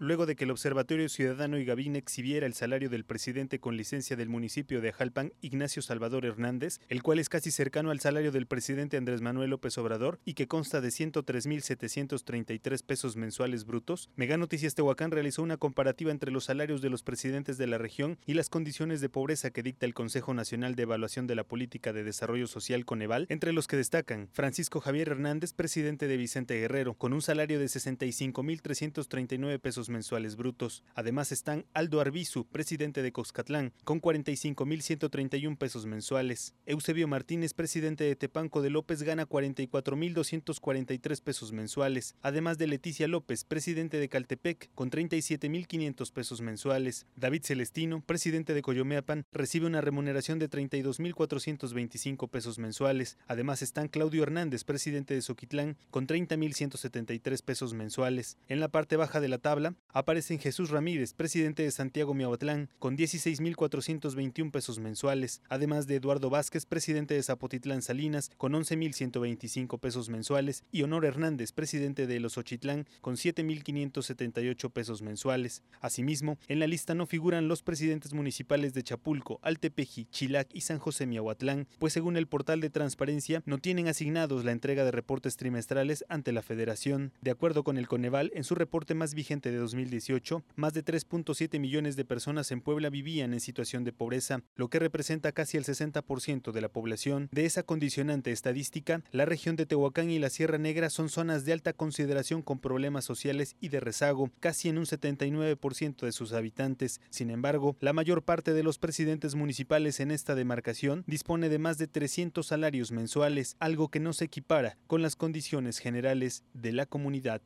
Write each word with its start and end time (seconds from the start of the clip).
luego 0.00 0.24
de 0.26 0.34
que 0.34 0.44
el 0.44 0.50
Observatorio 0.50 1.08
Ciudadano 1.10 1.58
y 1.58 1.64
Gabín 1.66 1.94
exhibiera 1.94 2.46
el 2.46 2.54
salario 2.54 2.88
del 2.88 3.04
presidente 3.04 3.60
con 3.60 3.76
licencia 3.76 4.16
del 4.16 4.30
municipio 4.30 4.80
de 4.80 4.92
Jalpan, 4.92 5.34
Ignacio 5.42 5.82
Salvador 5.82 6.24
Hernández, 6.24 6.80
el 6.88 7.02
cual 7.02 7.18
es 7.18 7.28
casi 7.28 7.50
cercano 7.50 7.90
al 7.90 8.00
salario 8.00 8.32
del 8.32 8.46
presidente 8.46 8.96
Andrés 8.96 9.20
Manuel 9.20 9.50
López 9.50 9.76
Obrador 9.76 10.18
y 10.24 10.32
que 10.34 10.48
consta 10.48 10.80
de 10.80 10.88
103.733 10.88 12.82
pesos 12.82 13.16
mensuales 13.16 13.66
brutos, 13.66 14.08
Mega 14.16 14.38
Noticias 14.38 14.74
Tehuacán 14.74 15.10
realizó 15.10 15.42
una 15.42 15.58
comparativa 15.58 16.10
entre 16.10 16.30
los 16.30 16.44
salarios 16.44 16.80
de 16.80 16.88
los 16.88 17.02
presidentes 17.02 17.58
de 17.58 17.66
la 17.66 17.76
región 17.76 18.18
y 18.24 18.32
las 18.32 18.48
condiciones 18.48 19.02
de 19.02 19.10
pobreza 19.10 19.50
que 19.50 19.62
dicta 19.62 19.84
el 19.84 19.92
Consejo 19.92 20.32
Nacional 20.32 20.76
de 20.76 20.84
Evaluación 20.84 21.26
de 21.26 21.34
la 21.34 21.44
Política 21.44 21.92
de 21.92 22.04
Desarrollo 22.04 22.46
Social 22.46 22.86
Coneval, 22.86 23.26
entre 23.28 23.52
los 23.52 23.66
que 23.66 23.76
destacan 23.76 24.30
Francisco 24.32 24.80
Javier 24.80 25.10
Hernández, 25.10 25.52
presidente 25.52 26.08
de 26.08 26.16
Vicente 26.16 26.58
Guerrero, 26.58 26.94
con 26.94 27.12
un 27.12 27.20
salario 27.20 27.58
de 27.58 27.66
65.339 27.66 29.60
pesos 29.60 29.89
mensuales 29.90 30.36
brutos. 30.36 30.82
Además 30.94 31.32
están 31.32 31.66
Aldo 31.74 32.00
Arbizu, 32.00 32.46
presidente 32.46 33.02
de 33.02 33.12
Coscatlán, 33.12 33.72
con 33.84 34.00
45.131 34.00 35.58
pesos 35.58 35.86
mensuales. 35.86 36.54
Eusebio 36.66 37.08
Martínez, 37.08 37.52
presidente 37.52 38.04
de 38.04 38.16
Tepanco 38.16 38.62
de 38.62 38.70
López, 38.70 39.02
gana 39.02 39.28
44.243 39.28 41.22
pesos 41.22 41.52
mensuales. 41.52 42.14
Además 42.22 42.58
de 42.58 42.66
Leticia 42.66 43.08
López, 43.08 43.44
presidente 43.44 43.98
de 43.98 44.08
Caltepec, 44.08 44.70
con 44.74 44.90
37.500 44.90 46.12
pesos 46.12 46.40
mensuales. 46.40 47.06
David 47.16 47.42
Celestino, 47.44 48.00
presidente 48.00 48.54
de 48.54 48.62
Coyomeapan, 48.62 49.26
recibe 49.32 49.66
una 49.66 49.80
remuneración 49.80 50.38
de 50.38 50.48
32.425 50.48 52.28
pesos 52.28 52.58
mensuales. 52.58 53.18
Además 53.26 53.62
están 53.62 53.88
Claudio 53.88 54.22
Hernández, 54.22 54.64
presidente 54.64 55.14
de 55.14 55.22
Soquitlán, 55.22 55.76
con 55.90 56.06
30.173 56.06 57.42
pesos 57.42 57.74
mensuales. 57.74 58.36
En 58.48 58.60
la 58.60 58.68
parte 58.68 58.96
baja 58.96 59.20
de 59.20 59.28
la 59.28 59.38
tabla 59.38 59.74
aparecen 59.92 60.38
Jesús 60.38 60.70
Ramírez, 60.70 61.14
presidente 61.14 61.62
de 61.62 61.70
Santiago 61.70 62.14
Miahuatlán, 62.14 62.68
con 62.78 62.96
16.421 62.96 64.50
pesos 64.50 64.78
mensuales, 64.78 65.42
además 65.48 65.86
de 65.86 65.96
Eduardo 65.96 66.30
Vázquez, 66.30 66.66
presidente 66.66 67.14
de 67.14 67.22
Zapotitlán 67.22 67.82
Salinas, 67.82 68.30
con 68.36 68.52
11.125 68.52 69.78
pesos 69.78 70.08
mensuales, 70.08 70.64
y 70.70 70.82
Honor 70.82 71.04
Hernández, 71.04 71.52
presidente 71.52 72.06
de 72.06 72.20
Los 72.20 72.38
Ochitlán, 72.38 72.86
con 73.00 73.16
7.578 73.16 74.70
pesos 74.70 75.02
mensuales. 75.02 75.62
Asimismo, 75.80 76.38
en 76.48 76.60
la 76.60 76.66
lista 76.66 76.94
no 76.94 77.06
figuran 77.06 77.48
los 77.48 77.62
presidentes 77.62 78.12
municipales 78.14 78.74
de 78.74 78.82
Chapulco, 78.82 79.40
Altepeji, 79.42 80.06
Chilac 80.06 80.48
y 80.52 80.62
San 80.62 80.78
José 80.78 81.06
Miahuatlán, 81.06 81.66
pues 81.78 81.92
según 81.92 82.16
el 82.16 82.28
portal 82.28 82.60
de 82.60 82.70
transparencia, 82.70 83.42
no 83.46 83.58
tienen 83.58 83.88
asignados 83.88 84.44
la 84.44 84.52
entrega 84.52 84.84
de 84.84 84.90
reportes 84.90 85.36
trimestrales 85.36 86.04
ante 86.08 86.32
la 86.32 86.42
Federación. 86.42 87.12
De 87.20 87.30
acuerdo 87.30 87.64
con 87.64 87.76
el 87.76 87.88
Coneval, 87.88 88.30
en 88.34 88.44
su 88.44 88.54
reporte 88.54 88.94
más 88.94 89.14
vigente 89.14 89.50
de 89.50 89.58
2018, 89.70 90.42
más 90.56 90.74
de 90.74 90.84
3.7 90.84 91.60
millones 91.60 91.96
de 91.96 92.04
personas 92.04 92.50
en 92.50 92.60
Puebla 92.60 92.90
vivían 92.90 93.32
en 93.32 93.40
situación 93.40 93.84
de 93.84 93.92
pobreza, 93.92 94.42
lo 94.56 94.68
que 94.68 94.78
representa 94.78 95.32
casi 95.32 95.56
el 95.56 95.64
60% 95.64 96.52
de 96.52 96.60
la 96.60 96.68
población. 96.68 97.28
De 97.30 97.44
esa 97.44 97.62
condicionante 97.62 98.32
estadística, 98.32 99.02
la 99.12 99.24
región 99.24 99.56
de 99.56 99.66
Tehuacán 99.66 100.10
y 100.10 100.18
la 100.18 100.30
Sierra 100.30 100.58
Negra 100.58 100.90
son 100.90 101.08
zonas 101.08 101.44
de 101.44 101.52
alta 101.52 101.72
consideración 101.72 102.42
con 102.42 102.58
problemas 102.58 103.04
sociales 103.04 103.56
y 103.60 103.68
de 103.68 103.80
rezago, 103.80 104.30
casi 104.40 104.68
en 104.68 104.78
un 104.78 104.84
79% 104.84 106.04
de 106.04 106.12
sus 106.12 106.32
habitantes. 106.32 107.00
Sin 107.10 107.30
embargo, 107.30 107.76
la 107.80 107.92
mayor 107.92 108.24
parte 108.24 108.52
de 108.52 108.62
los 108.62 108.78
presidentes 108.78 109.34
municipales 109.34 110.00
en 110.00 110.10
esta 110.10 110.34
demarcación 110.34 111.04
dispone 111.06 111.48
de 111.48 111.58
más 111.58 111.78
de 111.78 111.86
300 111.86 112.44
salarios 112.44 112.90
mensuales, 112.90 113.56
algo 113.60 113.88
que 113.88 114.00
no 114.00 114.12
se 114.12 114.24
equipara 114.24 114.76
con 114.86 115.02
las 115.02 115.16
condiciones 115.16 115.78
generales 115.78 116.42
de 116.54 116.72
la 116.72 116.86
comunidad. 116.86 117.42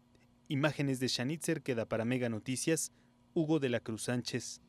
Imágenes 0.49 1.01
de 1.01 1.09
Shanitzer 1.09 1.63
queda 1.63 1.87
para 1.87 2.05
Mega 2.05 2.29
Noticias, 2.29 2.93
Hugo 3.33 3.61
de 3.61 3.71
la 3.71 3.81
Cruz 3.81 4.03
Sánchez. 4.03 4.61